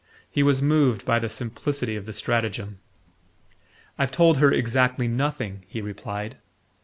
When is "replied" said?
5.79-6.37